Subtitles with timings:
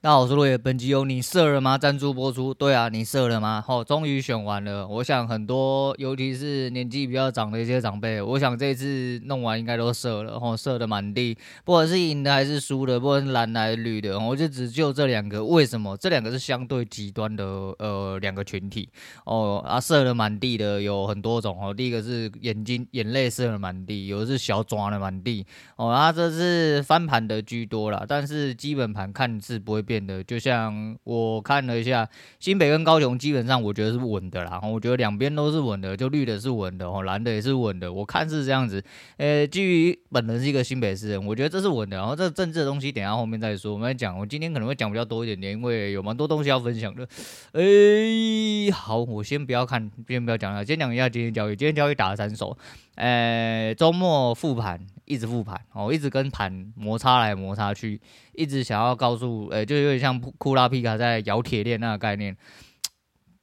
[0.00, 0.56] 大家好，我是落叶。
[0.56, 1.76] 本集由你射了吗？
[1.76, 2.54] 赞助播出。
[2.54, 3.60] 对啊，你射了吗？
[3.66, 4.86] 好、哦，终于选完了。
[4.86, 11.36] 我想很多，尤其是年纪比较长的一些长辈，我想这次弄完应该都射了，哦，射的满地。
[11.64, 15.44] 不管是赢的还是输的，不管是蓝的还是绿的，我就只就这两个。
[15.44, 15.96] 为什么？
[15.96, 18.88] 这两个是相对极端的呃两个群体
[19.24, 19.60] 哦。
[19.66, 21.74] 啊，射的满地的有很多种哦。
[21.74, 25.44] 第一个是眼睛眼泪射了满地，有的是小爪的满地
[25.74, 25.88] 哦。
[25.88, 29.84] 啊，这是翻盘的居多啦，但是基本盘看是不会。
[29.88, 32.06] 变的，就像我看了一下，
[32.38, 38.84] 新北跟高雄基本上我觉得是稳的啦，我觉得两边都是稳的，就绿的是稳的，哦，蓝的也是稳的，我看是这样子。
[39.16, 41.96] 呃，基于本人是一个新北市人，我觉得这是稳的。
[41.96, 43.72] 然后这政治的东西，等下后面再说。
[43.72, 47.08] 我们来讲，我今天可能会讲比较多一点点，因为有蛮多东西要分享的。
[47.52, 51.56] 哎，好，我先不要看，先不要讲了，先讲一下今天交易。
[51.56, 52.56] 今天交易打了三手，
[52.96, 54.97] 呃，周末复盘。
[55.08, 58.00] 一直复盘哦，一直跟盘摩擦来摩擦去，
[58.34, 62.36] 一直想要告诉，呃、就有点像库拉皮卡在咬铁链那个概念。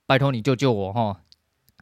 [0.06, 1.18] 拜托你救救我哈，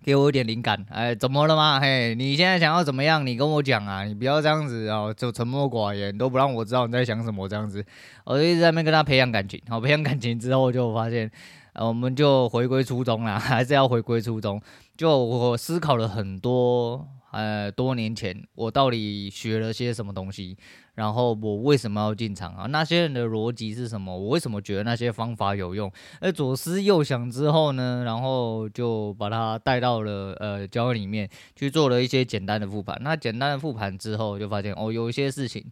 [0.02, 0.86] 给我一点灵感。
[0.90, 1.82] 哎、怎么了吗？
[1.82, 3.28] 嘿，你现在想要怎么样？
[3.28, 7.86] 你跟我讲啊，你不要这样子哦，就沉默寡言，都不让我知道你在想什么这样子。
[8.24, 11.30] 我就一直在那边跟他培养感情，好，培养感情之后就发现，
[11.74, 14.62] 呃，我们就回归初衷啦，还是要回归初衷。
[14.96, 17.06] 就我思考了很多。
[17.34, 20.56] 呃，多年前我到底学了些什么东西？
[20.96, 22.68] 然后我为什么要进场啊？
[22.68, 24.16] 那些人的逻辑是什么？
[24.16, 25.92] 我为什么觉得那些方法有用？
[26.22, 32.98] 而左思右想之后呢，然后就把它带到了呃交易里面去做了一些简单的复盘。
[33.02, 35.66] 那简单的复盘之后，就发现哦，有一些事情。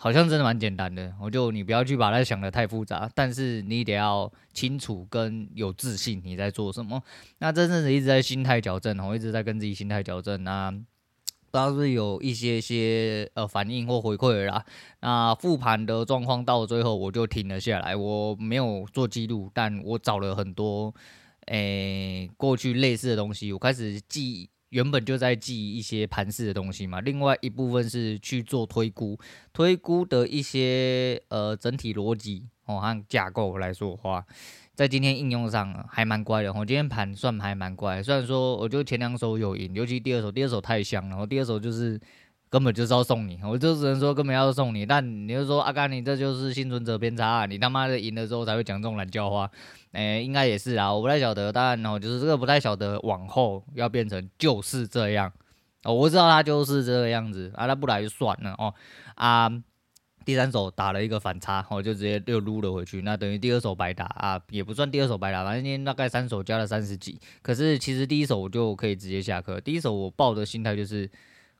[0.00, 7.02] 好像真的蛮简单的，我就你不要去把它想得太复杂，但是你得要清楚跟有自信你在做什么。
[7.38, 10.44] 那真的是一直在心态矫正，我一直在跟自己心态矫正。
[10.44, 10.70] 啊
[11.50, 14.64] 不知道是有一些些呃反应或回馈啦。
[15.00, 20.94] 那复盘的状况到最后我就停了下来，我没有做记录，但我找了很多
[21.46, 24.48] 诶、过去类似的东西，我开始记。
[24.70, 29.18] 原本就在记一些盘式的东西嘛，另外一部分是去做推估，
[29.52, 34.24] 推估的一些呃整体逻辑哦和架构来说的话，
[34.74, 36.52] 在今天应用上还蛮乖的。
[36.52, 42.00] 我今天盘算还蛮乖，虽然说我就前两手有赢，尤其第二手，第二手太香了，然后第二手就是。
[42.50, 44.86] 根本就是要送你，我就只能说根本要送你。
[44.86, 49.50] 但你就说阿甘，你这就是幸存者偏差啊，你他妈的赢了之后才会讲这种懒叫话。
[49.92, 51.52] 哎、欸，应该也是啊，我不太晓得。
[51.52, 55.30] 当然哦，就是这个不太晓得往后要变成就是这样。
[55.84, 58.72] 哦，我知道他就是这个样子啊，他不来就算了哦。
[59.16, 59.50] 啊，
[60.24, 63.02] 第三手打了一个反差，我就直接又撸了回去。
[63.02, 67.20] 那等于第二手白打啊，也不算第二手白打，反正今天大概三手加了三十几。
[67.42, 69.60] 可是其实第一手我就可以直接下课。
[69.60, 71.10] 第一手我抱的心态就是。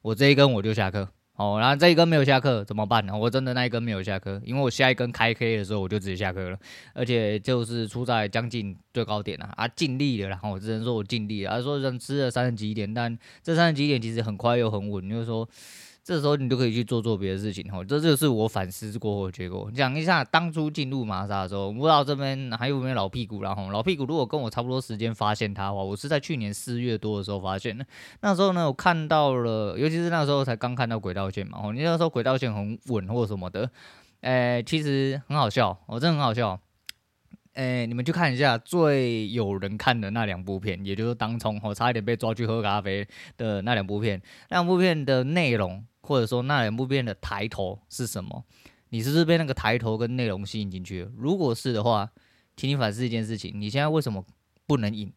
[0.03, 3.17] 我这一根我就下课，哦，然后这一根没有下课怎么办呢？
[3.17, 6.59] 我真的那一根没有下课，因为我下一根开 K 的时候我就直接下课了，
[6.95, 15.49] 而且就是出在将近最高点了啊，尽力了，然后我只能说我尽力了，啊，说人吃了三十几点，但这三十几点其实很快又很稳，就是说。
[16.09, 19.71] 这时候你就可以去做做别的事情哈，这就是我反思过后的结果。
[19.71, 27.85] 讲一下当初进入玛莎的时候，我不知道这边还有没有老屁股，然后老屁股如果跟我差不多时间发现它的话，我是在去年四月多的时候发现的。
[28.23, 33.71] 那时候呢，我看到了，尤其是那时候才刚看到轨道线嘛，哦，你那时候轨道线很稳或什么的，
[34.23, 36.59] 诶，其实很好笑，哦，真的很好笑。
[37.53, 45.85] 诶，你们去看一下最有人看的那两部片，也就是当冲，我差一点被抓去喝咖啡的那两部片，那两部片的内容。
[46.09, 48.43] 或者说那两部片的抬头是什么？
[48.89, 51.07] 你是不是被那个抬头跟内容吸引进去？
[51.15, 52.11] 如果是的话，
[52.57, 54.25] 请你反思一件事情：你现在为什么
[54.67, 55.13] 不能赢？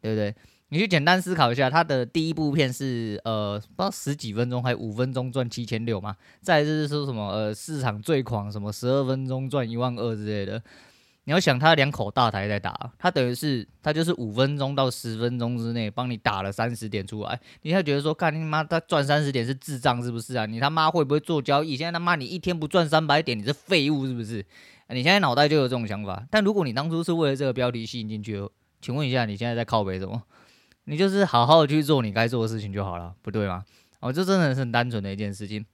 [0.00, 0.32] 对不对？
[0.68, 6.16] 你去简单思考一下，他的第一部片是呃，不知道十几分钟还五分钟赚七千六嘛？
[6.40, 10.62] 再就是说什么呃，市场最狂什么十二分钟赚一万二之类的。
[11.24, 20.46] 你要想他两口大台在打，他等于是他就是五分钟到十分钟之内帮你打了三十点出来，你还觉得说，干你妈他赚三十点是智障是不是啊？
[20.46, 21.76] 你他妈会不会做交易？
[21.76, 24.44] 现在他妈你一天不赚三百点，你是废物是不是？
[24.88, 26.26] 你现在脑袋就有这种想法。
[26.30, 28.48] 但如果你当初是为了这个标题吸引进去，
[28.80, 30.22] 请问一下，你现在在靠北什么？
[30.84, 33.62] 你就是好好的去做你该做的事情就好了，不对吗？
[34.00, 35.64] 哦，这真的是很单纯的一件事情。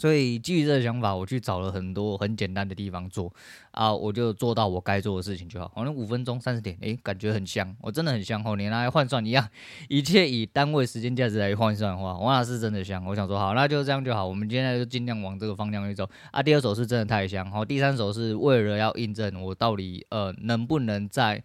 [0.00, 3.30] 所以基于这个想法，我去找了很多很简单的地方做
[3.72, 5.70] 啊，我就做到我该做的事情就好。
[5.76, 8.56] 反正五分钟三十点，诶，感觉很香，我真的很香哦。
[8.56, 9.46] 你拿来换算一样，
[9.88, 13.04] 一切以单位时间价值来换算的话，哇，是真的香。
[13.04, 14.26] 我想说好，那就这样就好。
[14.26, 16.42] 我们现在就尽量往这个方向去走啊。
[16.42, 21.42] 第二首是真的太香，好，第三首是为了要印证我到底呃能不能在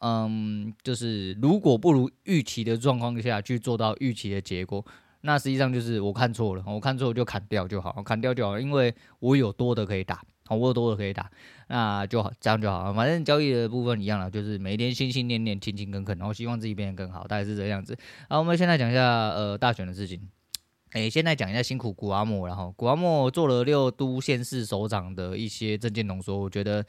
[0.00, 4.84] 嗯，就是如果不如预期的状况下去做到预期的结果。
[5.26, 11.30] 那实际上就是我看错了，我看错就砍掉就好，砍掉就好，因为我有多的可以打，我有多的可以打，
[11.68, 12.92] 那就好，这样就好。
[12.92, 17.96] 反正交易的部分一样了，就是每天心心念念、勤勤恳恳，然后希望自己变得更好，大概是这样子。
[18.28, 20.20] 好，我们现在讲一下呃大选的事情。
[20.92, 26.84] 诶，现在讲一下辛苦谷阿莫，然后谷阿莫做了六都县市首长的一些政见浓缩，我觉得。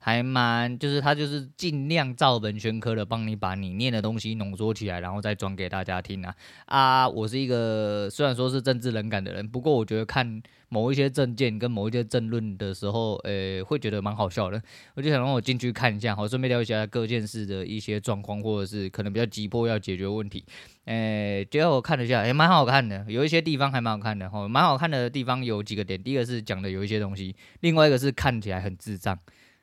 [0.00, 6.34] 还蛮，就是他就是尽量照本宣科的帮你把你念的东西浓缩起来，然后再转给大家听啊
[6.66, 7.08] 啊！
[7.08, 14.62] 我是一个虽然说是政治冷感的人，不过我觉得看某一些政见跟某一些政论的时候，呃、欸，会觉得蛮好笑的。
[14.94, 20.44] 我就想让我进去看一下，好，顺便了解一下各件事的一些状况，或者是可能比较急迫要解决问题。
[20.84, 29.18] 诶、欸，结果我看了一下，也、欸、蛮好看的，有一些地方还蛮好看的，哈，蛮好看的地方有几个点，第一个是讲的有一些东西，另外一个是看起来很智障。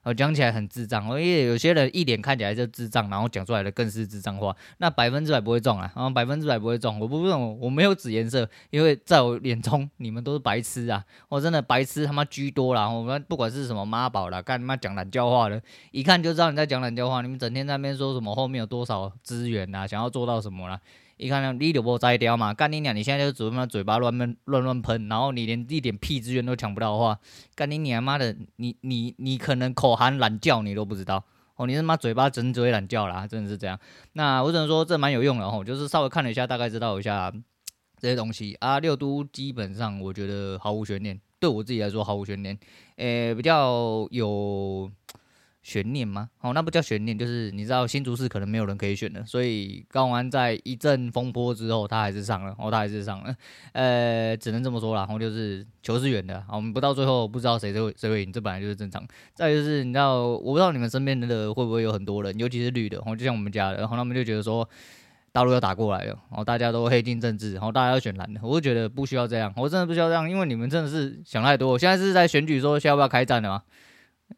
[0.05, 6.99] 我讲起来很智障，因为有些人一脸看起来就智障，然后讲出来的更是智障话，那百分之百不会中啊，然后百分之百不会中。
[6.99, 11.03] 我不用，我没有紫颜色，因为在我眼中你们都是白痴啊！
[11.27, 12.87] 我真的白痴他妈居多啦！
[12.87, 15.59] 我们不管是什么妈宝啦，干他妈讲懒教话的，
[15.89, 17.23] 一看就知道你在讲懒教话。
[17.23, 20.79] 你们整天在那边说什么后面有多少资源啊，想要做到什么啦？
[21.17, 22.93] 一看你就不摘掉嘛，干你娘！
[22.93, 27.17] 你现在就只他妈嘴巴乱喷乱乱喷，然后你连一点屁资源都抢不到的话，
[27.55, 28.35] 干你娘妈的！
[28.57, 31.23] 你你你可能口含懒叫你都不知道
[31.55, 33.79] 哦，你他妈嘴巴整嘴懒叫啦，真的是这样。
[34.13, 37.31] 那我只能说这蛮有用的哦，就是稍微看了一下，大概知道一下
[37.97, 38.79] 这些东西啊。
[38.79, 42.57] 六都基本上我觉得毫无悬念，对我自己来说毫无悬念，
[42.97, 44.91] 诶、比较有。
[45.65, 46.29] 悬念吗？
[46.41, 53.35] 哦，那不叫悬念，就是你知道新竹市可能没有人可以选的，所以高虹安在一阵风波之后，他还是上了，哦，他还是上了，
[53.71, 59.03] 呃，只能这么说了，然后就是球是圆的，我们不到最后不知道谁会谁会赢，这本来就是正常。
[59.33, 64.69] 再就是你知道，我不知道你们身边的会不会有很多人，尤其是绿的，哦，就像我们家的，然后他们就觉得说
[65.31, 71.75] 大陆要打过来了，然后大家都黑进政治，然后大家要选蓝的，我就觉得不需要这样，我真的不需要这样，因为你们真的是想太多。
[71.79, 73.63] 现在是在选举说需要不要开战的吗？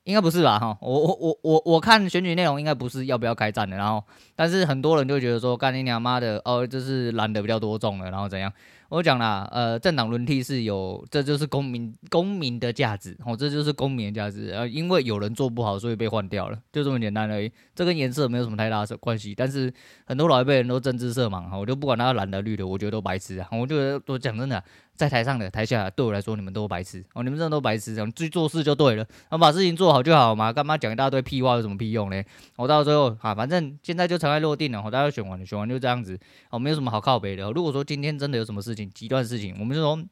[0.08, 4.02] 应该不是吧，哈，我我我我我看选举内容应该不是要不要开战的，然后，
[4.38, 8.50] 但是很多人就觉得说，干你娘妈的，哦，就是蓝的比较多中了，然后怎样？
[8.90, 17.52] 我讲了，呃，政党轮替是有，这就是公民公民的价值，哦，这就是公民的价值，呃，因为有人做不好，所以被换掉了，就这么简单而已。
[17.76, 19.72] 这跟颜色没有什么太大的关系，但是
[20.06, 24.64] 很多老一辈人都政治色盲，哈，我就不管他蓝的绿的，我觉得都白痴啊，我觉得我讲真的，
[24.96, 32.24] 在台上的台下对我来说，你们都白痴，哦，你们真的都白痴，这样去做事就对了，然后把事情做好就好嘛，干嘛讲一大堆屁话有什么屁用呢？
[32.56, 36.18] 我到最后啊，反正现在就尘埃落定了，我大家选完了，选完就这样子，
[36.50, 37.52] 哦，没有什么好靠背的。
[37.52, 39.56] 如果说今天真的有什么事极端事情。
[39.60, 40.04] 我们就说，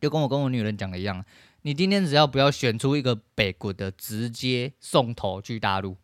[0.00, 1.24] 就跟我跟我女人讲的一样，
[1.62, 5.96] 你今天只要不要选出一个北国的，直接送头去大陆，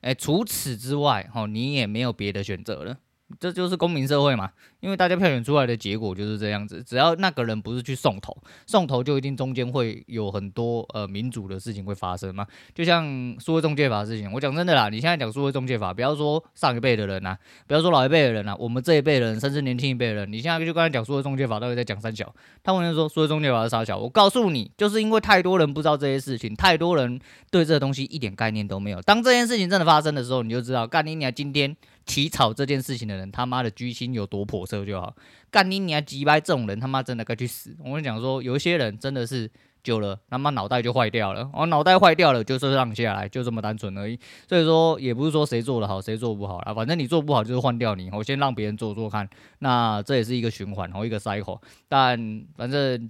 [0.00, 2.98] 哎，除此之外，哦，你也没有别的选择了。
[3.38, 4.50] 这就是公民社会嘛，
[4.80, 6.82] 因为大家票选出来的结果就是这样子。
[6.82, 8.36] 只要那个人不是去送头，
[8.66, 12.46] 送头就一定中间会有很多呃民主的事情会发生嘛。
[12.74, 17.36] 就像数位中介法的事情，我讲真的啦，你现在讲数位中介法，不要说上一辈的人呐、
[17.66, 22.34] 不要说老一辈的人呐、我们这一辈人，甚至年轻一辈的人，你现在就刚才讲数位中介法，到底在讲三小？
[22.62, 23.98] 他们就说数位中介法是三小。
[23.98, 27.20] 我告诉你，就是因为太多人不知道这些事情，太多人
[27.50, 29.00] 对这个东西一点概念都没有。
[29.02, 31.76] 当这件事情真的发生的时候，你就知道，干你娘今天。
[32.04, 35.14] 起草这件事情的人，他妈的居心有多叵测就好。
[35.50, 37.76] 干你娘鸡掰这种人，他妈真的该去死！
[37.78, 39.50] 我跟你讲说，有一些人真的是
[39.82, 41.50] 久了，他妈脑袋就坏掉了。
[41.52, 44.18] 我脑袋坏掉了，就是让下来，就这么单纯而已。
[44.48, 49.28] 所以说，也不是说谁做的好，谁做不好啦，反正你做不好就是换掉你，我先让别人做做看。
[49.58, 51.60] 那这也是一个循环，然后一个 cycle。
[51.88, 53.08] 但反正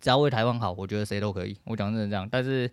[0.00, 1.56] 只要为台湾好，我觉得谁都可以。
[1.64, 2.70] 我讲真的这样，但是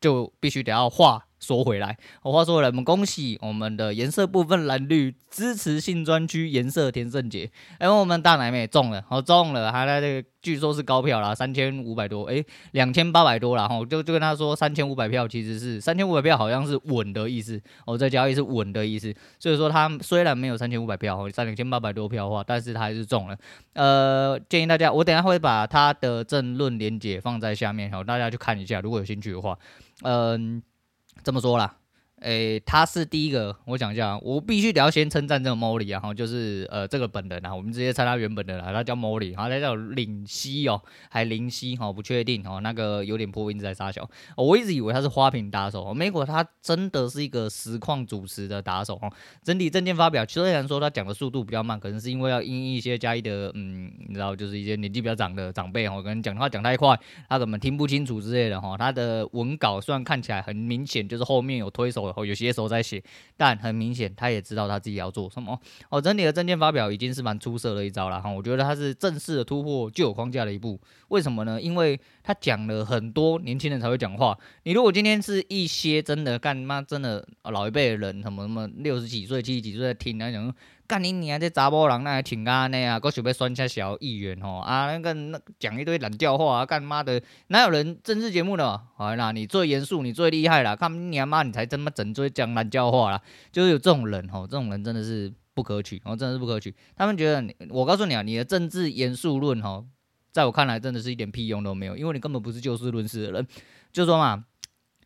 [0.00, 1.24] 就必须得要画。
[1.42, 23.36] 说回来，我话说回来，我们恭喜我们的颜色部分蓝绿支持性专区颜色田圣杰，因为我们大奶妹中了，好中了，还在这个据说是高票啦，三千五百多，诶，两千八百多啦，哈，就就跟他说三千五百票其实是三千五百票，好像是稳的意思，哦，在交易是稳的意思，所以说他虽然没有三千五百票，在两千八百多票的话，但是他还是中了，
[23.72, 29.58] 呃，建议大家，我等下会把他的政论连结放在下面，好，大家去看一下，如果有兴趣的话，
[30.02, 30.62] 嗯。
[31.22, 31.81] 这么说了。
[32.22, 49.10] 诶、他是第一个，我讲一下，我必须得要先称赞这个 Molly 啊，哈，就是呃这个本人啊，我们直接猜他原本的啦，他叫 Molly，然后他叫林夕哦，还林夕哈，不确定哦，那个有点破音在撒小，我一直以为他是花瓶打手，哦、没果他真的是一个实况主持的打手哦。
[49.42, 56.96] 整体证件发表，虽然说他讲的速度比较慢，可能是因为要因一些嘉义的，嗯，你知道，就是一些年纪比较长的长辈哈，可能讲话讲太快，
[57.28, 58.76] 他可能听不清楚之类的哈。
[58.78, 62.11] 他的文稿虽然看起来很明显，就是后面有推手。
[62.16, 63.02] 哦，有些时候在写，
[63.36, 65.58] 但很明显他也知道他自己要做什么。
[65.88, 70.80] 哦，整体的证件发表已经是蛮出色的一招了哈，我觉得他是正式的突破旧有框架的一步。
[71.08, 71.60] 为什么呢？
[71.60, 74.38] 因为他讲了很多年轻人才会讲话。
[74.62, 80.54] 你如果今天是一些真的干妈真的老一辈的人，什么什么六十几岁、七十几岁在听那讲。
[80.92, 88.78] 干你娘这查某人那还挺干的啊，够想要酸下小议员吼啊，那个那讲一堆懒叫话啊，干妈的哪有人政治节目的？
[88.94, 93.18] 好啦，你最严肃，你最厉害啦，看你娘妈，你才这么整最讲懒叫话啦，
[93.50, 96.74] 就是有这种人吼，这种人真的是不可取，哦，真的是不可取。
[96.94, 99.86] 他们觉得，我告诉你啊，你的政治严肃论吼，
[100.30, 103.46] 在我看来真的是一点屁用都没有，因为你根本不是就事论事的人。
[103.94, 104.44] 就说嘛，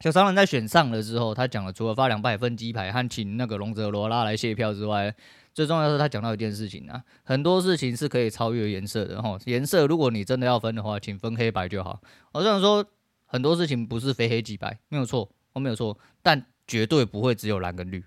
[0.01, 5.15] 小商人在选上了之后，他讲了，除了发两百份鸡排和请那个龙泽罗拉来谢票之外。
[5.57, 9.39] 最重要是，他讲到一件事情啊，很多事情是可以超越颜色的哈。
[9.47, 11.99] 颜色，如果你真的要分的话，请分黑白就好。
[12.33, 12.85] 我想说，
[13.25, 18.05] 很多事情不是非黑即白，没有错，我没有错，但绝对不会只有蓝跟绿。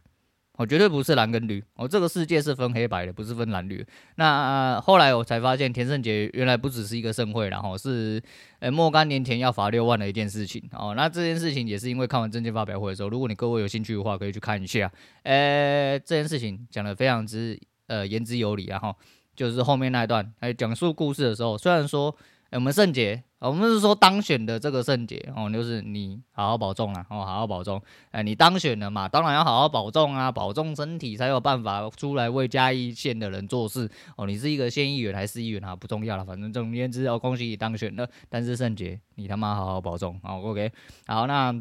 [0.60, 3.86] 我绝对不是蓝跟绿，我这个世界是分黑白的，不是分蓝绿。
[4.16, 8.22] 那、呃、后来我才发现，田胜杰原来不只是一个盛会，然后是
[8.60, 10.62] 呃若干年前要罚六万的一件事情。
[10.74, 14.92] 哦，那这件事情也是因为看完政见发表会的时候，如果你各位有兴趣的话，可以去看一下。
[15.24, 18.94] 呃，这件事情讲得非常之呃言之有理，然后
[19.38, 22.14] 就是后面那一段还讲述故事的时候，虽然说。
[22.52, 27.80] 欸、我们圣杰，我们是说当选的这个圣杰哦，就是你好好保重啊，哦，好好保重。
[28.10, 34.26] 哎、你当选了嘛，当然要好好保重啊，保重身体才有办法出来为嘉义县的人做事哦。
[34.26, 35.76] 你是一个县议员还是市议员啊？
[35.76, 38.10] 不重要了，反正总而言之，要恭喜你当选了。
[38.30, 40.42] 但是圣杰，你他妈好好保重哦。
[40.44, 40.72] OK，
[41.06, 41.54] 好，那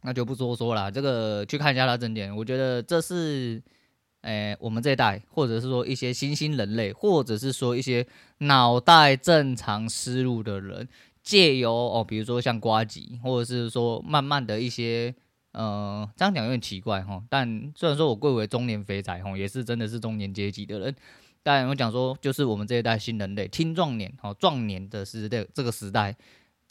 [0.00, 3.62] 那就不多说了，这个去看一下他政见，我觉得这是。
[4.22, 8.06] 诶，我们这一代，或者是说一些新兴人类，或者是说一些
[8.38, 10.88] 脑袋正常思路的人，
[11.22, 15.14] 借由哦，比如说像瓜吉，或者是说慢慢的一些，
[15.52, 17.22] 呃，这样讲有点奇怪哈。
[17.28, 20.94] 但虽然说我贵为中年肥仔哈，也是真的是中年阶级的人，
[21.42, 26.16] 但我讲说，就是我们这一代新人类，青壮年哦，壮年的时代，这个时代，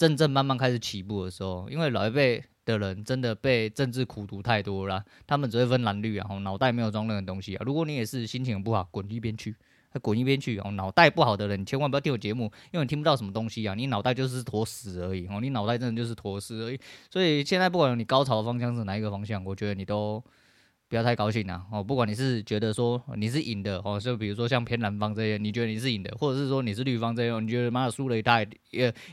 [0.01, 2.43] 真正慢慢开始起步的时候，因为老一辈。
[2.63, 7.63] 的人真的被政治苦毒太多了，他们只会分蓝绿啊，然后脑袋没有装任何东西啊。
[7.65, 9.55] 如果你也是心情不好，滚一边去，
[9.99, 10.69] 滚一边去哦。
[10.73, 13.73] 脑袋不好的人，你千万不要听我节目，因为你听不到什么东西啊。
[13.73, 16.79] 你脑袋就是坨屎而已哦，你脑袋真的就是坨屎而已。
[17.09, 20.23] 所以现在不管你高潮的方向是哪一个方向，我觉得你都。
[20.91, 21.65] 不要太高兴啊！
[21.71, 28.49] 哦，不管你是觉得说你是赢的哦，就比如说像偏蓝方这些，你觉得你是赢的，或者是说你是绿方这些，你觉得妈的输了一大一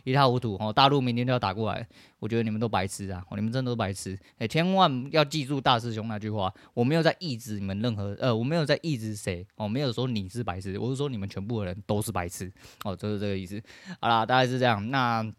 [0.02, 1.86] 一塌糊涂哦，大陆明天就要打过来，
[2.18, 3.24] 我觉得你们都白痴啊！
[3.30, 4.18] 哦你们真的都白痴！
[4.38, 13.62] 哎，千万要记住大师兄那句话，我没有在抑制你们任何呃，我没有在抑制谁哦，没有说你是白痴，我是说你们全部的人都是白痴哦，就是这个意思。
[14.00, 15.32] 好啦，大概是这样，那。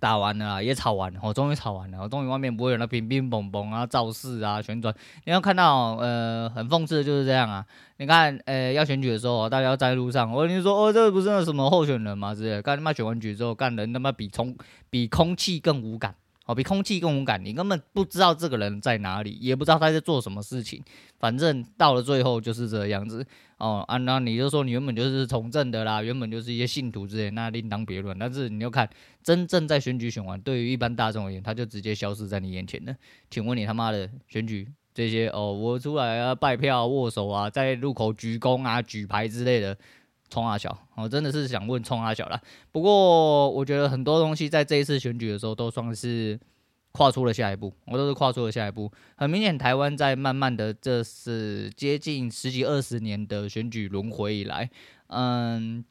[0.00, 4.94] 打完了，也吵完了，我终于吵完了，我终于外面不会有那乒乒乓乓啊、造势啊、旋转。
[5.24, 7.64] 你要看到，呃，很讽刺的就是这样啊。
[7.98, 12.34] 你看，呃，要选举的时候，大家要在路上，我跟你说，哦，这个不是那什么候选人嘛？
[12.34, 14.56] 之类，干他妈选完举之后，干人他妈比空
[14.88, 16.14] 比空气更无感。
[16.48, 20.82] 哦，比空气更无感，你根本不知道这个人在哪里，也不知道他在做什么事情。
[21.18, 23.22] 反正到了最后就是这样子。
[23.58, 28.18] 哦，啊，那你就说你原本就是从政的啦，原本就是一些信徒之类，那另当别论。
[28.18, 28.88] 但是你要看，
[29.22, 32.96] 真正在选举选完，对于一般大众而言，他就直接消失在你眼前了。
[33.30, 39.76] 请问你他妈的选举这些哦，我出来啊，拜票、握手啊，在路口鞠躬啊、举牌之类的。
[40.30, 42.40] 冲阿小，我真的是想问冲阿小啦。
[42.70, 46.38] 不过我觉得很多东西在这一次选举的时候都算是
[46.92, 48.90] 跨出了下一步，我都是跨出了下一步。
[49.16, 54.68] 很明显，台湾在慢慢的这是接近十几二十年的选举轮回以来，
[55.08, 55.84] 嗯，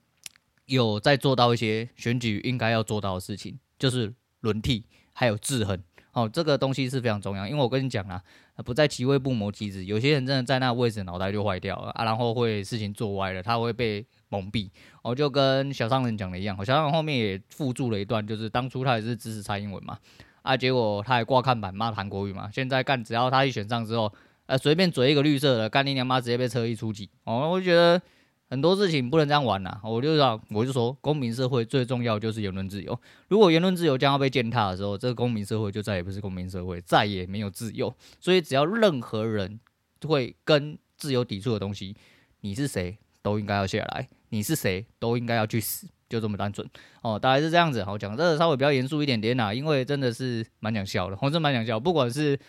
[0.65, 5.82] 有在做到一些选举应该要做到的事情，就是轮替还有制衡。
[6.13, 8.20] 哦，这个东西是非常重要，因为我跟你讲啊，
[8.65, 9.86] 不在其位不谋其职。
[9.86, 14.69] 有些人真的在那位置，脑袋就坏掉了啊，然后会事情做歪了，他会被蒙蔽。
[15.01, 19.98] 我就跟小商人讲的一样，小商人后面也附注了一段，就是当初他也是支持蔡英文嘛，
[20.41, 24.12] 啊，结果他还挂看板骂韩国瑜嘛，现在干只要他一选上之后，
[24.46, 27.10] 呃，随便嘴一个绿色的，干你娘妈直接被车一出击。
[27.24, 28.01] 哦，我就觉得。
[28.50, 29.77] 很多事情不能这样玩呐！
[29.84, 32.98] 我就说，我就说，公民社会最重要就是言论自由。
[33.27, 37.93] 如果言论自由将要被践踏的时候，这个公民社会就再也不是公民社会，再也没有自由。
[38.22, 39.60] 所以，只要任何人
[40.07, 41.93] 会跟自由抵触的东西，
[42.39, 46.65] 你是谁都应该要下来，你是谁都应该要去死，就这么单纯
[47.01, 47.19] 哦。
[47.19, 47.84] 大概是这样子。
[47.84, 52.39] 好，讲这个稍微比较严肃一点点呐，因为真的是蛮想笑的，我真蛮想笑，不管是。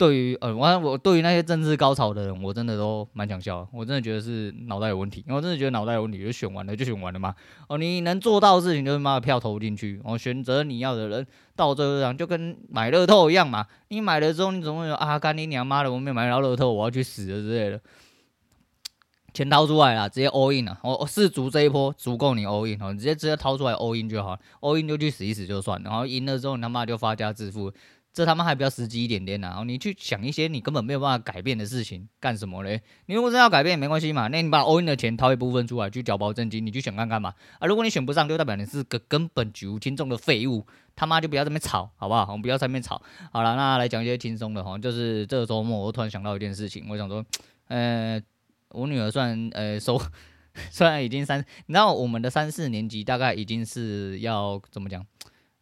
[0.00, 3.68] 对于呃，我我对于那些政治高潮的人，我真的都蛮想笑。
[3.70, 7.34] 我真的觉得是脑袋有问题，我真的觉得脑袋有问题，就选完了就选完了嘛。
[7.68, 13.66] 哦，你能做到的事情就是把票投进去，哦，选择你要的人，到最后这样就跟买乐透一样嘛。
[13.88, 17.78] 你买了之后，你总会说啊，干你娘妈的，我没买到乐透，我要去死了之类的。
[19.32, 20.78] 钱掏出来了，直接 all in 了。
[20.82, 25.82] 我我四足这一波足够你 all in，哦，你直接直接掏出来 all in 就好，all in 就去死一死就算。
[25.82, 27.72] 然后赢了之后，你他妈就发家致富。
[28.12, 29.62] 这他妈还比较实际一点点呐、啊！
[29.64, 32.82] 你去想一些你根本没有办法改变的事情干什么嘞？
[33.06, 37.32] 你如果真要改变也没关系嘛，那你把 all in 的钱掏一部分出来去缴保证金，你去选看看嘛。
[37.60, 42.26] 啊，如果你选不上，就代表你是个根本举无轻重的废物，他妈就不要在这边吵，好不好？
[42.30, 43.00] 我们不要在那边吵。
[43.30, 47.24] 好了，那来讲一些轻松的哈，就是这个周末我突然想到一件事情，我想说，
[47.68, 48.20] 呃，
[48.70, 50.00] 我女儿虽然呃收，
[50.70, 55.04] 虽然已经三，你知道我们的三四年级大概已经是要怎么讲？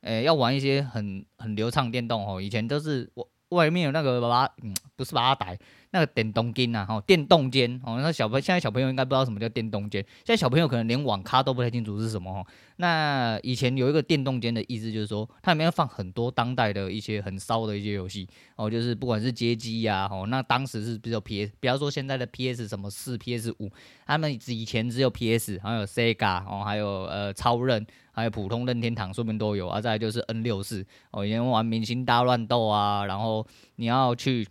[0.00, 5.58] 呃、要玩一些很很流畅电动哦，以前都是我外面有那个把，嗯，不是把它逮
[5.90, 12.46] 那个电动间呐，哈，电动间哦，那小朋现在小朋友应该不知道什么叫电动间，现在小朋友可能连网咖都不太清楚是什么。
[12.76, 23.70] 那以前有一个电动间的意思就是说，它里面放很多当代的一些很骚的一些游戏哦，就是不管是街机呀，哦，那当时是比较 PS，比方说现在的 PS 什么四、PS 五，
[24.06, 27.86] 他们以前只有 PS，还有 Sega 哦，还有呃超任。
[28.10, 29.80] 还有普通任天堂，说不定都有啊。
[29.80, 34.44] 再来就是 N 六四哦，以前玩明星大乱斗啊，然后你要去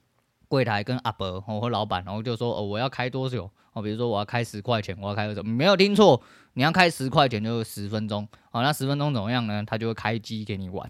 [0.48, 5.44] 柜台跟阿伯哦和老板，然后就说哦我要开多久哦，比如说我要开十块钱，我要开多久？
[5.44, 6.22] 没有听错，
[6.54, 9.63] 你要开十块钱就十分钟，好，那十分钟怎么样呢？
[9.66, 10.89] 他就会开机给你玩。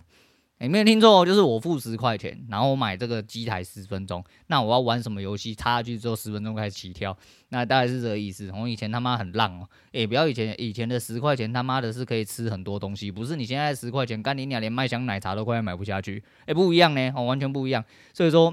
[0.60, 7.16] 欸，没有听错，就是我付十块钱，然后我买这个机台十分钟，那我要玩什么游戏，插下去之后十分钟开始起跳，
[7.50, 8.52] 那大概是这个意思。
[8.52, 17.86] 我以前他妈很浪哦，诶，不要以前以前的十块钱他妈的是可以吃很多东西，不是你现在十块钱干你娘连麦香奶茶都快要买不下去，诶，不一样呢，哦，完全不一样。
[18.12, 18.52] 所以说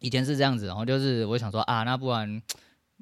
[0.00, 2.42] 以前是这样子，然后就是我想说啊，那不然。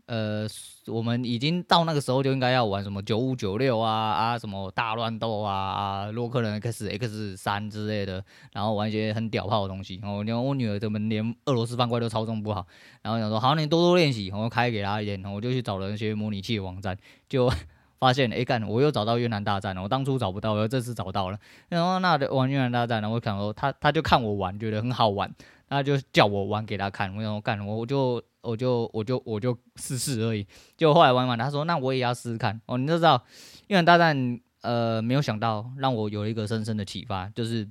[0.07, 0.47] 呃，
[0.87, 10.01] 我们已经到那个时候就应该要玩什么九五九六啊啊，什么大乱斗啊啊，洛克人 X X 三之类的，然后玩一些很屌炮的东西。
[10.03, 12.67] 然后我女儿怎么连俄罗斯方块都操纵不好，
[13.03, 16.97] 然后想说好，你多多练习，我开给她一点，然后我就去找了那些模拟器网站，
[17.29, 17.53] 就
[17.99, 21.39] 发现哎干，我又找到越南大战了，我当初找不到，我这次找到了。
[21.69, 25.31] 然后那玩越南大战，然后我想说他他就看我玩，觉得很好玩。
[25.69, 30.47] 他就叫我玩给他看，我想我干，我我就我就我就我就试试而已。
[30.77, 32.61] 就后来玩完，他说那我也要试试看。
[32.67, 33.23] 哦，你就知道，
[33.69, 37.69] 越南大战，呃，没有想到让我有一个深深的启发，就是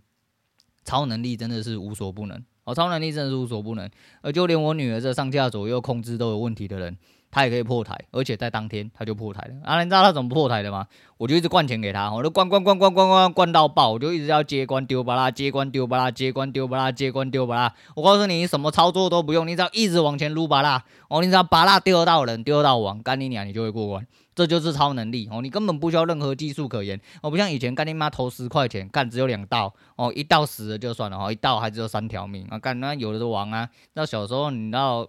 [0.85, 2.43] 超能力真的是无所不能。
[2.63, 3.89] 哦，超能力真的是无所不能，
[4.21, 6.97] 呃就连我女儿这上下左右控制都有问题的人。
[7.29, 9.55] 他也可以破台，而且在当天他就破台了。
[9.63, 10.87] 啊，你知道他怎么破台的吗？
[11.17, 17.73] 我就一直灌钱给他，我就灌灌灌灌灌灌灌到爆，我就一直要接关丢巴拉，接关丢巴拉，接关丢巴拉，接关丢巴拉。
[17.95, 24.05] 我告诉你，什么操作都不用，你只要一直往前撸巴拉，哦，你只要巴拉丢到人，丢到网，干你娘，你就会过关。
[24.35, 26.99] 这就是超能力哦，你根本不需要任何技术可言。
[27.23, 33.67] 哦，不像以前干你妈投十块钱，干只有两道，哦，一道死了就算了，哦，一道还只有三条命啊，干那有的是王啊。
[33.93, 35.07] 那小时候你知道。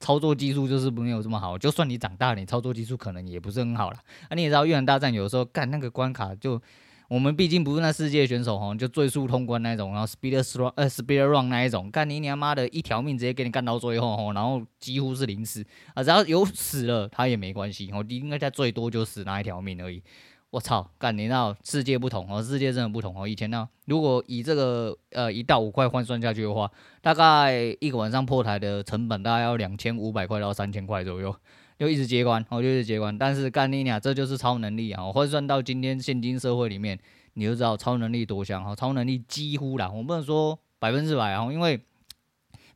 [0.00, 3.98] 操作技术就是没有这么好，就算你长大了，你操作技术可能也不是很好了。
[4.28, 6.60] 啊，你也知道，越南大战有时候干那个关卡就，
[7.08, 20.02] 我们毕竟不是那世界选手哈，就最速通关那种，然后 speed run 呃 speed run 那一种，干你娘妈的一条命直接给你干到最后哈，然后几乎是零死啊，只要有死了他也没关系，我应该在最多就死那一条命而已。
[20.50, 23.28] 我操，干你那世界不同哦，世界真的不同哦。
[23.28, 26.70] 以前呢，如果以这个呃一到五块换算下去的话，
[27.02, 31.34] 大概一个晚上破台的成本大概要两千五百块到三千块左右，
[31.78, 33.16] 就一直接关，我就一直接关。
[33.18, 35.12] 但是干你俩，这就是超能力啊！
[35.12, 36.98] 换算到今天现今社会里面，
[37.34, 41.78] 你就知道超能力多强哈，超能力几乎啦，我不能说百分之百啊，因为。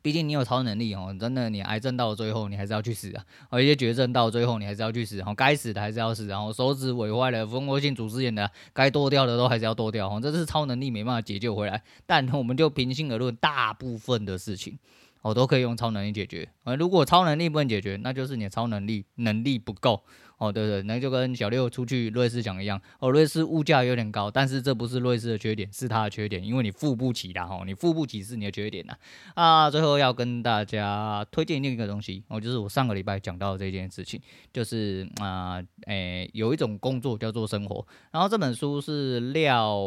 [0.03, 3.23] 毕竟你有超能力哦，真的，你癌症到最后，你还是要去死啊！
[3.49, 11.81] 而一些绝症到最后，你还是要去死，然后该死的还是要死，然后手指毁坏了、蜂窝性组织炎的，该剁掉的都还是要剁掉，哦，这是超能力没办法解救回来。
[12.05, 14.77] 但我们就平心而论，大部分的事情，
[15.23, 16.47] 我都可以用超能力解决。
[16.63, 20.03] 而如果超能力不能解决，那就是你的超能力能力不够。
[20.39, 22.81] 哦，对对，那就跟小六出去瑞士讲一样。
[22.99, 28.93] 哦，瑞士物价有点高，但是这不是瑞士的缺点，是他的缺点，因为你付不起的哦，你付不起是你的缺点呐。
[29.35, 34.19] 啊，最后要跟大家推荐另一个东西，哦，就是我上个礼拜讲到的这件事情，
[34.51, 37.87] 就是啊，诶、有一种工作叫做生活。
[38.11, 39.79] 然后这本书是廖，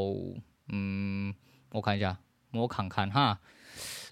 [0.73, 1.35] 嗯，
[1.73, 2.17] 我看一下，
[2.53, 3.39] 我看看哈。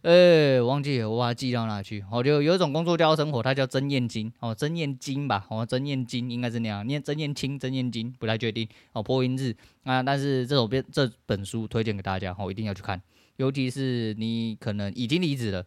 [0.05, 2.05] 哎、忘记，我把它记到哪去？
[2.11, 10.03] 哦，就有一种工作叫生活，它叫曾燕金哦，曾燕金吧，哦，曾燕金应该是那样念，曾燕青、曾燕金不太确定哦，破音字啊。
[10.03, 13.01] 但是这首编这本书推荐给大家哦，一定要去看，
[13.37, 15.65] 尤其是你可能已经离职了，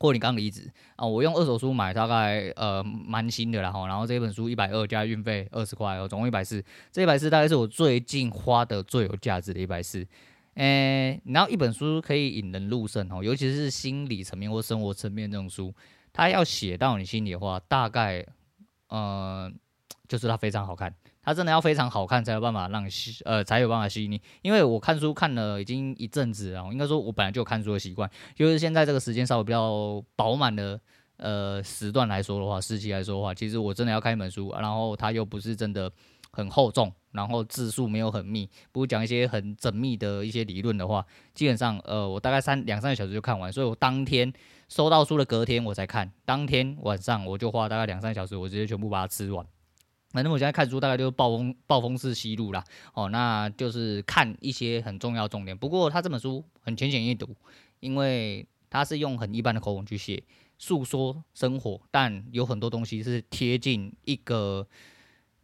[0.00, 10.06] 或你刚离职啊，我用二手书买大概呃蛮新的啦哈，然后这本书一百二加运费二十块哦，总共一百四，这一百四大概是我最近花的最有价值的一百四。
[10.56, 15.72] 诶，然后一本书可以引人入胜哦，尤其是心理层面或生活层面这种书，
[16.12, 18.26] 它要写到你心里的话，大概
[18.88, 19.50] 呃
[20.08, 20.94] 就是它非常好看。
[21.22, 30.80] 它真的要非常好看才有办法让吸呃才有办法吸引你，因为我看书看了已经一阵子了，应该说我本来就有看书的习惯，就是现在这个时间稍微比较饱满的
[31.16, 35.90] 呃时段来说的话，时期来说的话，其实我真的要看一本书，然后它又不是真的
[36.36, 44.30] 很厚重，然后字数没有很密，不讲一些很缜密的一些理论的话，基本上呃我大概三两三个小时就看完，所以我当天
[44.68, 49.46] 收到书的隔天我才看，当天晚上我就花大概两三个小时，我直接全部把它吃完。
[50.10, 55.56] 反正我现在看书大概就是暴风暴风式吸入啦，哦，那就是看一些很重要重点。
[55.56, 57.34] 不过他这本书很浅显易读，
[57.80, 60.22] 因为他是用很一般的口吻去写，
[60.58, 64.68] 诉说生活，但有很多东西是贴近一个。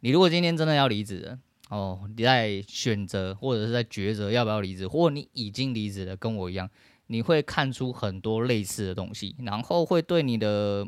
[0.03, 1.39] 你如果今天真的要离职了，
[1.69, 6.69] 哦，你在选择或者是在抉择要不要离职，或你已经离职了，跟我一样，
[7.07, 10.85] 你会看出很多类似的东西，然后会对你的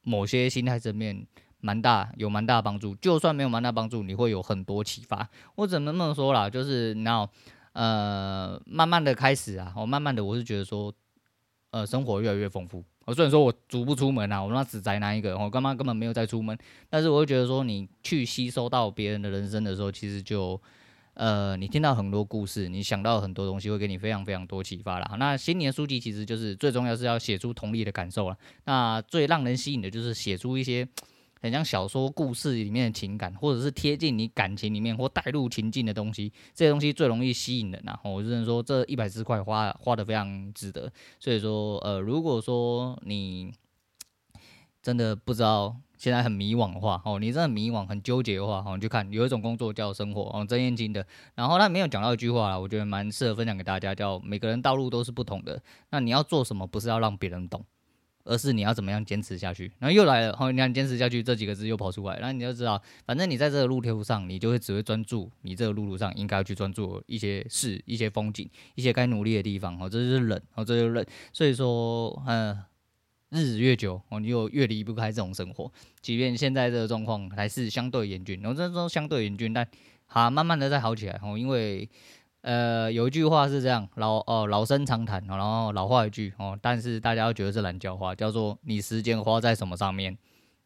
[0.00, 1.26] 某些心态层面。
[1.60, 2.94] 蛮大，有蛮大的帮助。
[2.94, 5.28] 就算没有蛮大帮助，你会有很多启发。
[5.56, 6.48] 我怎么那么说啦？
[6.48, 7.28] 就是然后，
[7.72, 10.94] 呃，慢慢的开始啊，我慢慢的，我是觉得说，
[11.72, 12.84] 呃，生活越来越丰富。
[13.08, 16.54] 我虽然说我足不出门啊，我那只宅男一个，我干嘛根本没有再出门。
[16.90, 20.60] 但是我会觉得说，你去吸收到别人的人生的时候，其实就，
[21.14, 25.16] 呃，你听到很多故事，你想到很多东西，会给你非常非常多启发了。
[25.18, 28.36] 那新年书籍其实就是最重要是要写出同理的感受了。
[28.66, 30.86] 那最让人吸引的就是写出一些。
[31.40, 37.98] 很像小说故事里面的情感，或者是贴近你感情里面或带入情境的东西，这些东西最容易吸引人呐。
[38.04, 40.92] 我只能说这一百四块花花的非常值得。
[41.18, 43.52] 所以说，呃，如果说你
[44.82, 51.04] 真的不知道现在很迷惘的话，哦，你真的迷惘很纠结的话，哦，你就看有一种工作叫生活，哦，曾彦金的。
[51.34, 55.60] 然后他没有讲到一句话啦，我觉得蛮适合分享给大家，叫每个人道路都是不同的。
[55.90, 57.64] 那你要做什么，不是要让别人懂。
[58.28, 69.80] 而是你要怎么样坚持下去，然后又来了，后你看坚持下去这几个字又跑出来，然后你就知道，反正你在这个路途上，你就会只会专注你这个路途上应该要去专注一些事、一些风景、一些该努力的地方。
[69.80, 71.06] 哦，这就是忍，哦，这就是忍。
[71.32, 72.56] 所以说，嗯，
[73.30, 75.72] 日子越久，哦，你就越离不开这种生活。
[76.02, 79.66] 即便现在这个状况还是相对严峻，然后这都相对严峻，但
[80.06, 81.18] 好，慢慢的在好起来。
[81.22, 81.88] 哦，因为。
[82.48, 90.16] 呃，有一句话是这样，老哦老生常谈，然后老话一句哦，但是大家都觉得是懒叫话，叫做你时间花在什么上面，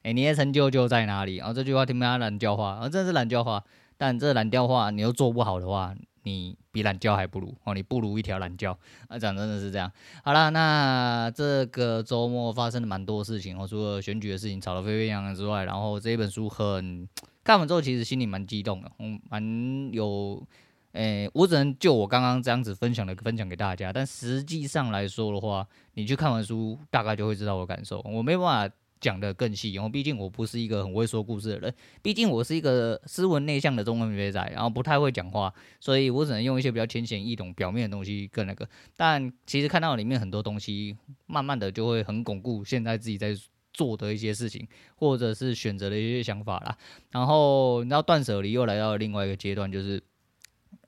[0.05, 1.38] 哎，你的成就就在哪里。
[1.38, 2.75] 然后这句话听不听懒叫话？
[2.75, 3.64] 啊，真是懒叫话。
[3.97, 5.92] 但这懒叫话你又做不好的话，
[6.23, 8.79] 你比懒叫还不如哦，你不如一条懒叫。
[9.09, 9.90] 啊，讲真的是这样。
[10.23, 17.09] 好了，那这个周末发生了蛮多事情哦，除了选举的事情吵得沸沸扬扬之外，然后这一本书很
[17.42, 20.47] 看完之后，其实心里蛮激动的，嗯，蛮有。
[20.93, 28.01] 诶、我只能就我刚刚这样子分享的分享给大家，但实际上来说的话，你去看完书，大概就会知道我感受。
[28.01, 38.69] 我没办法讲得更细，因为毕竟我不是一个很会说故事的人，毕竟我是一个斯文内向的中文学仔，然后不太会讲话，所以我只能用一些比较浅显易懂、表面的东西跟那个。
[38.95, 40.95] 但其实看到里面很多东西，
[41.27, 43.35] 慢慢的就会很巩固现在自己在
[43.73, 46.77] 做的一些事情，或者是选择的一些想法啦。
[47.11, 50.03] 然后，你知道断舍离又来到另外一个阶段，就是。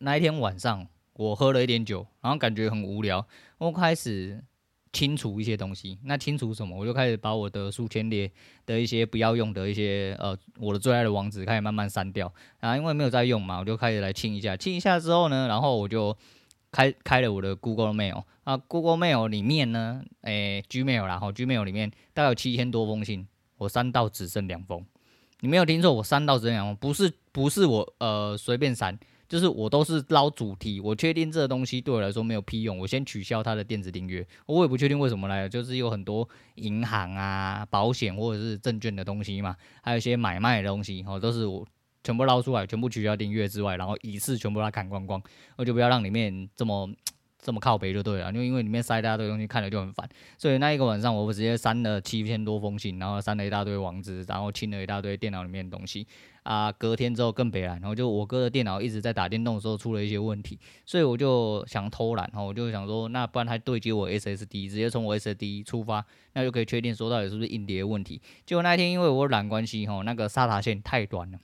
[0.04, 4.44] 那一天晚上，我喝了一点酒，然后感觉很无聊，我开始
[4.92, 5.98] 清除一些东西。
[6.04, 6.78] 那清除什么？
[6.78, 8.30] 我就开始把我的书签列
[8.66, 12.30] 的一些不要用的一些呃，我的最爱的网址开始慢慢删掉。
[12.60, 14.54] 啊，因为没有在用嘛，我就开始来清一下。
[14.54, 16.14] 清一下之后呢，然后我就
[16.70, 24.84] 开开了我的 Google Mail 啊，Google Mail 里面呢，诶、Gmail 然后 Gmail 里面大概有七千多封信，我删到只剩两封。
[25.40, 28.98] 你没有听错，我删到只剩两封，不是不是我呃随便删。
[29.28, 34.26] 就是我都是捞主题，我确定这个东西对我来说没有屁用，我先取消它的电子订阅。
[34.46, 41.66] 我也不确定为什么来，就是有很多银行啊、保险或者是证券的东西嘛，还有一些买卖的东西，哦，都是我
[42.02, 45.22] 全部捞出来，全部取消订阅之外，然后一次全部把它砍光光，
[45.56, 46.88] 我就不要让里面这么。
[47.46, 50.08] 这么靠北就对了，因为因为里面塞一大堆东西，看了就很烦，
[50.38, 56.06] 所以那一个晚上我直接删了七千多封信，然后删了一大堆网址，然后清了一大堆电脑里面的东西
[56.44, 56.70] 啊。
[56.70, 68.22] 隔天之后更北了，然后就我哥的电脑一直在打电动的时候出了一些问题，所以我就想偷懒，然后我就想说，那不然他对接我 SSD，直接从我 SSD 出发，那就可以确定说到底是不是硬碟问题。
[68.46, 71.38] 结果那一天因为我懒关系，吼，那个 SATA 线太短了，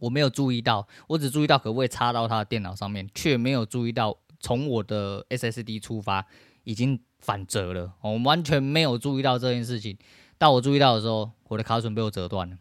[0.00, 4.18] 我没有注意到，我只注意到可不可以插到他的电脑上面，却没有注意到。
[4.40, 6.26] 从我的 SSD 出发，
[6.64, 9.96] 已经反折了，我完全没有注意到这件事情。
[10.36, 12.58] 到我注意到的时候，我的卡榫被我折断了。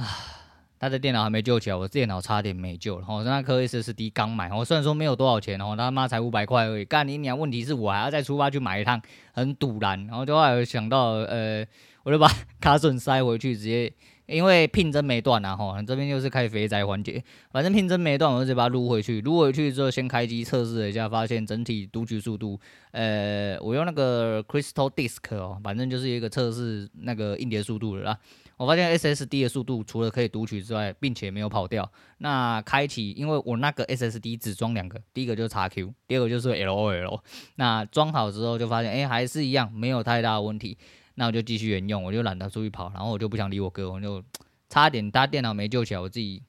[0.00, 0.06] 啊，
[0.78, 3.06] 他的电脑还没救起来，我电脑差点没救了。
[3.06, 6.84] 我那颗 SSD 刚买，我虽然说没有多少钱，哦，他妈才五百块而已。
[6.86, 7.38] 干你娘！
[7.38, 9.00] 问题是我还要再出发去买一趟，
[9.32, 10.06] 很赌烂。
[10.06, 11.66] 然后就后来想到，呃，
[12.02, 12.26] 我就把
[12.60, 13.92] 卡榫塞回去，直接。
[14.26, 17.20] 因为聘针没断啊，吼，这边又是开肥宅环节。
[17.50, 19.20] 反正聘针没断，我就直接把它撸回去。
[19.22, 22.58] 撸回去之后，先开机测试了一下，发现整体读取速度，
[22.92, 28.16] 呃，我用那个 Crystal Disk 哦，反正就是一个测试那个硬碟速度的啦。
[28.60, 31.90] 我发现 SSD 的速度除了可以读取之外，并且没有跑掉。
[32.18, 37.20] 那开启，因为我那个 SSD 只装两个，第一个就是 XQ，第二个就是 LOL。
[37.54, 40.76] 那装好之后就发现，哎，还是一样，没有太大的问题。
[41.14, 44.22] 那我就继续沿用，我就懒得出去跑，然后我就不想理我哥，我就
[44.68, 46.42] 差点搭电脑没救起来，我自己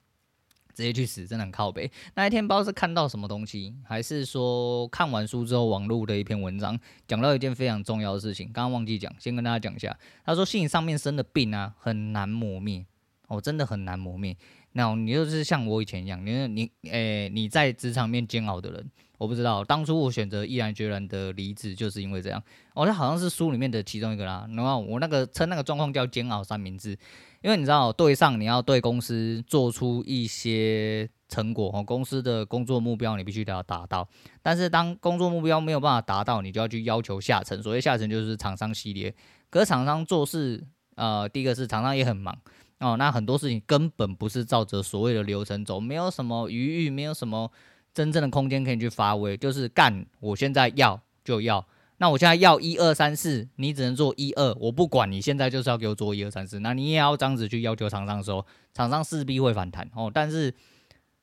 [0.74, 1.90] 直接去死，真的很靠背。
[2.16, 9.98] 那一天不知道是看到什么东西，还是说看完书之后网络的一篇文章，讲到一件非常重要的事情，刚刚忘记讲，先跟大家讲一下。
[10.26, 12.86] 他说心理上面生的病啊，很难磨灭，
[13.28, 14.36] 哦，真的很难磨灭。
[14.74, 18.92] 那你就是像我以前一样，你你诶、你在职场面煎熬的人。
[19.22, 22.42] 我不知道，当初我选择毅然决然的离职，就是因为这样。
[22.74, 24.48] 哦，那好像是书里面的其中一个啦。
[24.56, 26.98] 然后我那个称那个状况叫煎熬三明治，
[27.44, 34.10] 因为你知道，对上你要对公司做出一些成果哦，公司的工作目标你必须得要达到。
[34.42, 37.62] 但是当工作目标没有办法达到，你就要去要求下层。
[37.62, 39.14] 所谓下层就是厂商系列。
[39.52, 42.36] 可是厂商做事，呃，第一个是厂商也很忙
[42.80, 47.52] 哦，那很多事情根本不是照着所谓的流程走，没有什么余裕，没有什么。
[47.94, 51.66] 真正的空间可以去发挥，就是干，我现在要就要，
[51.98, 60.10] 那我现在要一二三四，你只能做一二，我不管你现在就是要给我做一二三四，那你也要这样子去要求厂商的时候，厂商势必会反弹哦。
[60.14, 60.54] 但是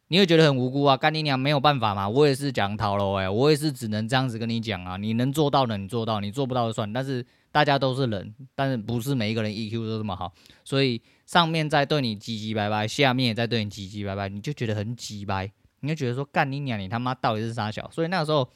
[0.09, 6.93] 你会觉得很无辜啊，干你娘没有办法嘛，我也是讲套路哎，我也是只能这样子跟你讲啊，你能做到的你做到，你做不到的算。
[6.93, 10.33] 但是大家都是人，但是不是每一个人 EQ 都这么好，
[10.65, 15.51] 所以上面在对你唧唧歪歪，下面也在对你唧唧歪歪，你就觉得很鸡掰。
[15.81, 17.91] 你会觉得说干你娘，你他妈到底是啥小？
[17.91, 18.49] 所以那个时候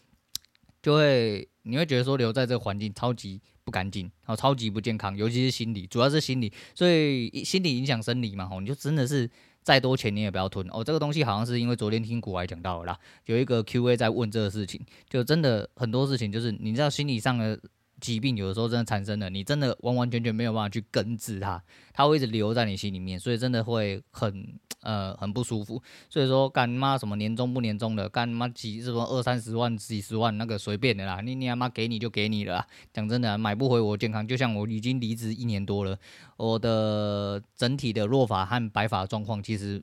[0.82, 9.30] 就会，你会觉得说留在这个环境超级不干净，然后超级不健康，尤其是心理，主要是心理，所以心理影响生理嘛，吼，你就真的是
[9.62, 10.82] 再多钱你也不要吞哦。
[10.82, 17.58] 这个东西好像是因为昨天听股癌讲到了啦，有一个 Q A 在问这个事情，就真的很多事情就是你知道心理上的。
[18.02, 21.62] 疾病有的时候真的产生了，你真的完完全全没有办法去根治它，
[21.94, 25.80] 它会一直留在你心里面，所以真的会很呃很不舒服。
[26.10, 32.66] 所以说干妈什么年终不年终的，干妈几什么二三十万几十万那个随便的啦，你你他妈给你就给你了。
[32.92, 35.96] 讲真的，买不回我健康，就像我已经离职一年多了，
[36.36, 39.80] 我的整体的落发和白发状况其实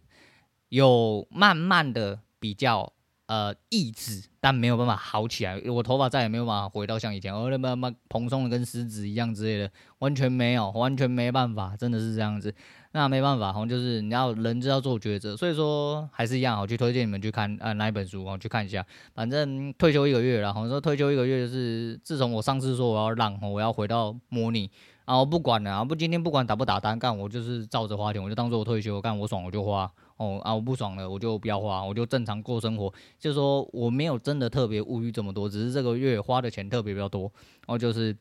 [0.67, 2.91] 有慢慢的比较。
[3.29, 5.61] 呃，抑制，但没有办法好起来。
[5.67, 12.51] 我头发再也没有办法回到像以前，哦，那么么蓬松的跟狮子一样之类的，完全没有，完全没办法，真的是这样子。
[12.91, 18.83] 那没办法，好像就是你要人就要做抉择，所以说还是一样，我去推荐你们去看呃哪一本书，我去看一下。
[19.13, 24.71] 反正退休一个月了，好像说退休一个月就是自从我上次说我要浪，我要回到模拟。
[25.05, 25.83] 然后不管了啊！
[25.83, 30.53] 不，今天不管打不打单，干我就是照着花钱，我就当做我退休，干我爽我就花哦啊！
[30.53, 32.93] 我不爽了，我就不要花，我就正常过生活。
[33.17, 38.15] 就是说我没有真的特别物欲这么多，只是这个月花的钱特别比较多，然后就是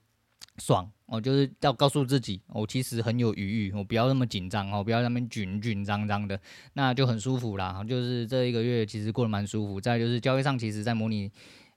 [0.56, 6.40] 爽，我就是要告诉自己，我其实很有余裕，我不要那么紧张哦，不要那么紧紧张张的，
[6.72, 7.84] 那就很舒服啦。
[7.86, 9.80] 就是这一个月其实过得蛮舒服。
[9.80, 11.30] 再就是交易上，其实在模拟。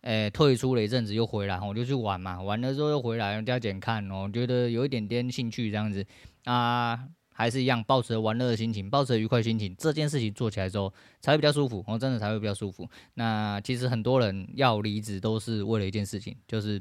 [0.04, 6.04] 诶、退出了一阵子又回来，我就去玩嘛，玩了之后又回来加减看，哦觉得有一点点兴趣这样子
[6.46, 7.00] 啊，
[7.42, 12.88] 还是一样，抱持着玩乐的心情，抱持愉快心情，这件事情做起来之后才会比较舒服，我真的才会比较舒服。
[13.16, 16.80] 那其实很多人要离职都是为了一件事情，就是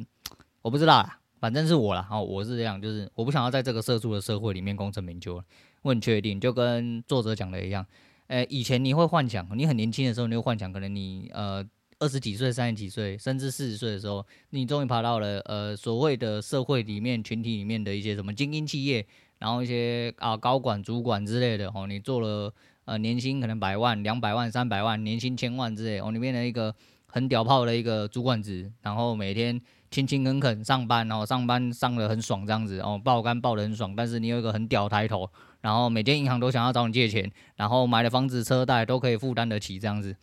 [0.61, 5.45] 我不知道啦，反正是我啦，哦，我是这样，就是我不想要在这个社畜的社会里面功成名就了，
[5.81, 7.87] 我很确定，就跟作者讲的一样，
[8.27, 11.67] 诶、以前你会幻想，你很年轻的时候你会幻想，可能你呃。
[12.03, 19.07] 二十几岁、三十几岁，甚至四十岁的时候，你终于爬到了呃所谓的社会里面、群体里面的一些什么精英企业，
[19.41, 26.73] 然后一些啊高管、主管之类的哦，你做了呃年薪可能百万、两百万、三百万，年薪千万之类哦，你变成一个
[27.07, 35.29] 很屌炮的一个主管职，然后每天勤勤恳恳上班，然后上班上的很爽这样子哦，爆肝爆得很爽，但是你有一个很屌抬头，
[35.61, 40.15] 然后每间银行都想要找你借钱，然后买的房子、车贷都可以负担得起这样子。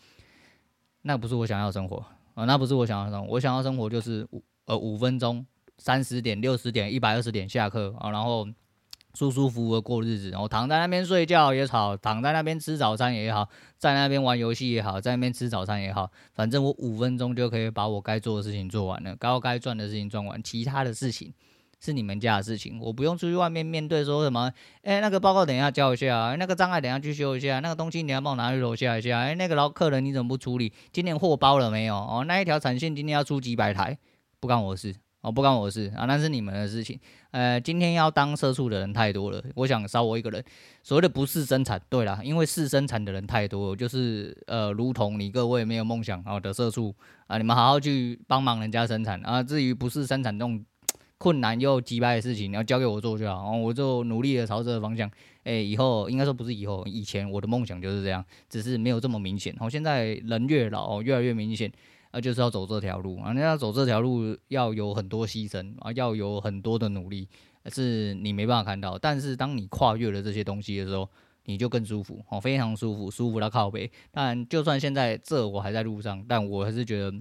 [1.04, 2.44] 那不是我想要的生活啊！
[2.46, 3.34] 那不是我想要的生活。
[3.34, 5.46] 我想要生活就是五呃五分钟、
[5.78, 8.46] 三十点、六十点、一百二十点下课啊，然后
[9.18, 13.50] 舒舒服服的过日子，然后躺在那边睡觉也好，躺在那边吃早餐也好，
[13.80, 21.34] 在那边玩游戏也好，在那边吃早餐也好，反正我五分钟就可以把我该做的事情做完了，该该赚的事情赚完，其他的事情
[21.80, 24.54] 是你们家的事情，我不用出去外面面对说什么，
[24.84, 30.72] 哎，那个报告等一下交一下，那个障碍等一下去修一下，那个东西你要帮我拿去楼下一下，哎，那个老客人你怎么不处理？
[30.92, 31.96] 今天货包了没有？
[31.96, 33.98] 哦，那一条产线今天要出几百台，
[34.40, 34.96] 不干我的事。
[35.28, 36.98] 哦，不关我的事啊，那是你们的事情。
[37.32, 40.42] 呃，今天要当社畜的人太多了，我想少我一个人。
[40.82, 46.96] 所谓的不是生产，对啦，因为是生产的人太多，就是呃，如同你各位没有梦想啊的社畜
[47.28, 49.44] 啊，你们好好去帮忙人家生产啊。
[49.44, 50.64] 至于不是生产这种
[51.20, 55.12] 困难又击败的事情，你要交给我做就好，我就努力的朝这个方向。
[55.44, 59.54] 哎，以后应该说不是以后，以前我的梦想就是这样，只是没有这么明显。
[59.60, 61.70] 哦，现在人越老，越来越明显。
[62.12, 63.32] 啊，就是要走这条路啊！
[63.34, 67.28] 那要走这条路，要有很多牺牲啊，要有很多的努力，
[67.68, 68.98] 是你没办法看到。
[68.98, 71.10] 但是当你跨越了这些东西的时候，
[71.46, 73.92] 你就更舒服哦，非常舒服，舒服到靠北。
[74.12, 77.14] 但就算现在这我还在路上，但我还是觉得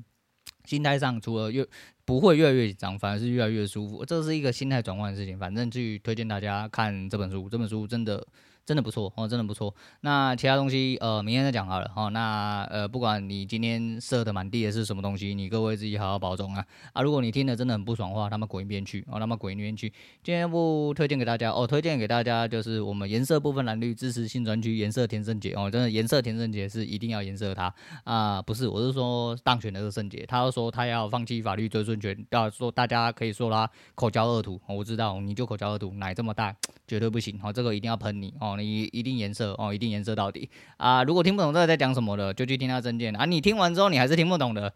[0.64, 1.66] 心态上除了越
[2.04, 4.04] 不会越来越紧张，反而是越来越舒服。
[4.04, 5.38] 这是一个心态转换的事情。
[5.38, 8.26] 反正去推荐大家看这本书，这本书真的。
[8.66, 9.72] 真的不错哦，真的不错。
[10.00, 12.10] 那其他东西呃，明天再讲好了哦。
[12.10, 17.00] 那呃，不管你今天射的满地的是什么东西，你各位自己好好保重啊啊！
[17.00, 19.88] 如果你听的真的很不爽的话，他们滚一边去哦，他们滚一边去。
[20.24, 36.52] 今天不推荐给大家哦，推荐给大家就是我们颜色不分蓝绿支持新专区颜色田圣杰哦，真的颜色田圣杰是一定要颜色他啊，不是，我是说当选的是圣杰，他要说他要放弃法律追诉权，要说大家可以说他口交恶徒，我知道你就口交恶徒，奶这么大
[36.88, 38.55] 绝对不行哦，这个一定要喷你哦。
[38.56, 41.04] 你一定颜色哦，一定颜色到底啊！
[41.04, 43.24] 如果听不懂这个在讲什么的，就去听他证件啊。
[43.24, 44.72] 你听完之后，你还是听不懂的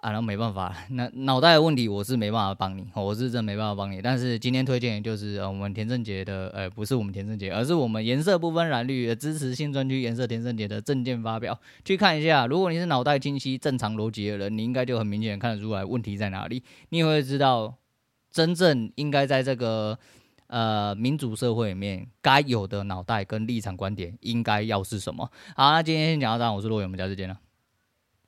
[0.00, 4.00] 啊，那没办法，那脑袋的问题我是没办法帮你，我是真没办法帮你。
[4.00, 12.46] 但是今天推荐就是，我们田胜杰的，呃，不是我们田胜杰，而是我们颜色不分蓝绿支持新专区颜色田胜杰的证件发表，去看一下。
[12.46, 17.74] 如果你是脑袋清晰、正常逻辑的人，你应该就很明显看得出来问题在哪里，你也会知道
[18.30, 19.98] 真正应该在这个。
[20.48, 25.30] 呃，民主社会里面该有的脑袋跟立场观点应该要是什么？
[25.56, 27.38] 好，那今天先讲到这，我是洛伟，我们下次见了。